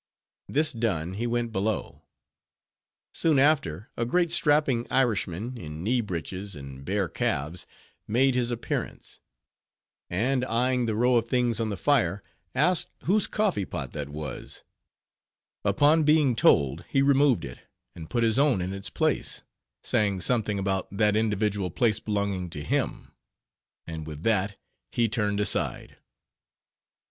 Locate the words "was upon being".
14.09-16.35